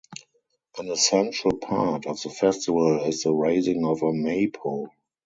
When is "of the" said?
2.07-2.29